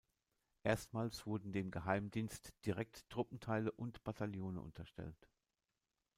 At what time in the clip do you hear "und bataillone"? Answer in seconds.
3.71-4.59